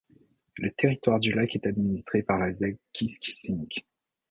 [0.57, 3.85] Le territoire du lac est administré par la Zec Kiskissink.